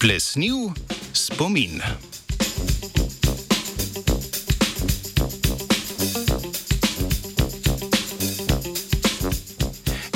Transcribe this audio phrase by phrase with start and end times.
[0.00, 0.54] Plesniv
[1.12, 1.82] spomin.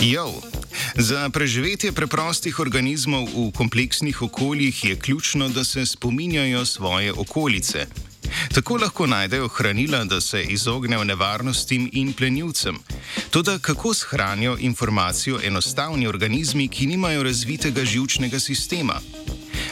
[0.00, 0.32] Jo.
[0.96, 7.86] Za preživetje preprostih organizmov v kompleksnih okoljih je ključno, da se spominjajo svoje okolice.
[8.54, 12.78] Tako lahko najdejo hranila, da se izognejo nevarnostim in plenilcem.
[13.30, 19.00] Toda kako shranijo informacijo enostavni organizmi, ki nimajo razvitega žilčnega sistema?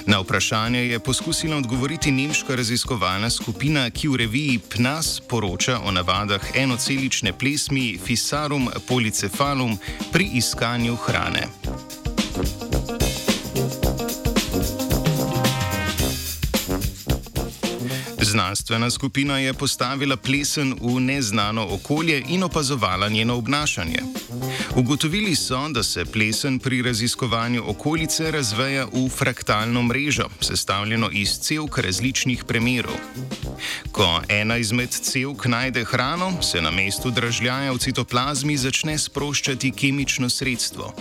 [0.06, 6.40] Na vprašanje je poskusila odgovoriti nemška raziskovalna skupina, ki v reviji PNAS poroča o navadah
[6.54, 9.78] enocelične plesmi Fisarum polycephalum
[10.12, 11.61] pri iskanju hrane.
[18.32, 23.98] Znanstvena skupina je postavila plesen v neznano okolje in opazovala njeno obnašanje.
[24.76, 31.78] Ugotovili so, da se plesen pri raziskovanju okolice razveja v fraktalno mrežo, sestavljeno iz celk
[31.78, 32.96] različnih primerov.
[33.92, 40.30] Ko ena izmed celk najde hrano, se na mestu dražljaja v citoplazmi začne sproščati kemično
[40.30, 40.92] sredstvo.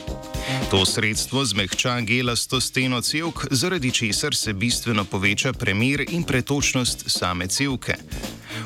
[0.72, 7.48] To sredstvo zmehča gelasto steno celk, zaradi česar se bistveno poveča premir in pretočnost same
[7.48, 7.96] celke.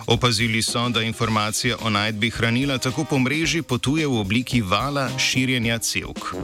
[0.07, 5.79] Opazili so, da informacija o najdbi hranila tako po mreži potuje v obliki vala širjenja
[5.79, 6.35] celk.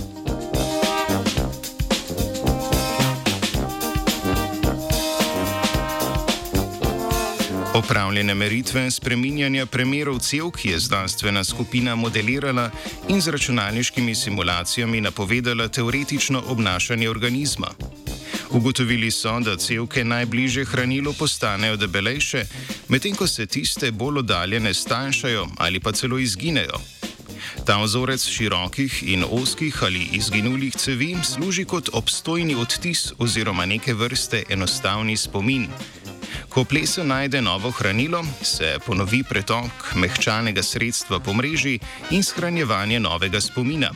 [7.74, 12.70] Opravljene meritve spreminjanja premerov celk je znanstvena skupina modelirala
[13.10, 17.68] in z računalniškimi simulacijami napovedala teoretično obnašanje organizma.
[18.50, 22.46] Ugotovili so, da celke najbliže hranilu postanejo debelejše,
[22.88, 26.82] medtem ko se tiste bolj oddaljene stanjšajo ali pa celo izginejo.
[27.66, 34.44] Ta vzorec širokih in oskih ali izginulih cevi služi kot obstojni odtis oziroma neke vrste
[34.50, 35.68] enostavni spomin.
[36.52, 41.80] Ko plesen najde novo hranilo, se ponovi pretok mehčanega sredstva po mreži
[42.12, 43.92] in shranjevanje novega spomina.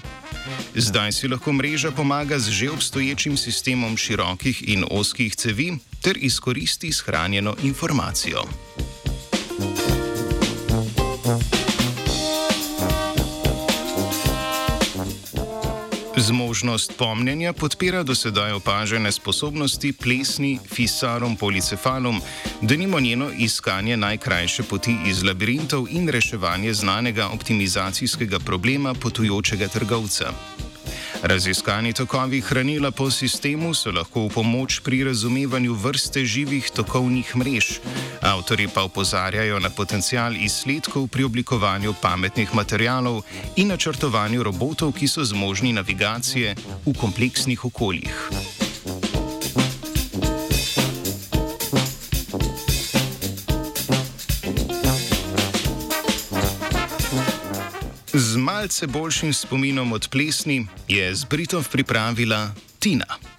[0.75, 6.91] Zdaj si lahko mreža pomaga z že obstoječim sistemom širokih in oskih cevi ter izkoristi
[6.91, 8.43] shranjeno informacijo.
[16.25, 22.19] Zmožnost pomnjenja podpira do sedaj opažene sposobnosti plesni fisarum polycephalum,
[22.61, 30.33] da nimo njeno iskanje najkrajše poti iz labirintov in reševanje znanega optimizacijskega problema potujočega trgovca.
[31.23, 37.79] Raziskani tokovi hranila po sistemu so lahko v pomoč pri razumevanju vrste živih tokovnih mrež.
[38.21, 43.23] Avtori pa upozarjajo na potencial izsledkov pri oblikovanju pametnih materialov
[43.55, 46.55] in načrtovanju robotov, ki so zmožni navigacije
[46.85, 48.54] v kompleksnih okoljih.
[58.17, 63.34] Z malce boljšim spominom od plesni je z Britov pripravila Tina.